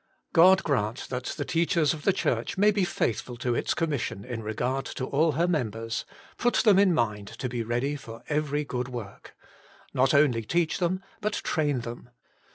[0.33, 4.41] God grant that the teachers of the Church may be faithful to its commission in
[4.41, 6.05] regard to all her members
[6.39, 9.35] —'Put them in mind to be ready for every good work.'
[9.93, 12.09] Not only teach them, but train them.